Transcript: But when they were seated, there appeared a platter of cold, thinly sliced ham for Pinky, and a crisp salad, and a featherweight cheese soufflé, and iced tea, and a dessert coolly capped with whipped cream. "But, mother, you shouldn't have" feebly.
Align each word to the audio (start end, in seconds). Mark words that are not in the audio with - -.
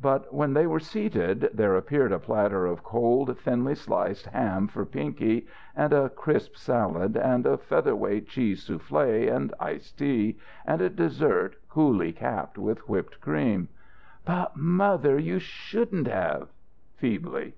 But 0.00 0.32
when 0.32 0.52
they 0.54 0.64
were 0.68 0.78
seated, 0.78 1.50
there 1.52 1.74
appeared 1.74 2.12
a 2.12 2.20
platter 2.20 2.66
of 2.66 2.84
cold, 2.84 3.36
thinly 3.36 3.74
sliced 3.74 4.26
ham 4.26 4.68
for 4.68 4.86
Pinky, 4.86 5.48
and 5.74 5.92
a 5.92 6.08
crisp 6.08 6.54
salad, 6.54 7.16
and 7.16 7.44
a 7.46 7.58
featherweight 7.58 8.28
cheese 8.28 8.64
soufflé, 8.68 9.28
and 9.28 9.52
iced 9.58 9.98
tea, 9.98 10.38
and 10.66 10.80
a 10.80 10.88
dessert 10.88 11.56
coolly 11.68 12.12
capped 12.12 12.58
with 12.58 12.88
whipped 12.88 13.20
cream. 13.20 13.66
"But, 14.24 14.56
mother, 14.56 15.18
you 15.18 15.40
shouldn't 15.40 16.06
have" 16.06 16.46
feebly. 16.98 17.54